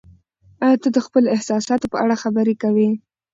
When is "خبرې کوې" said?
2.23-2.89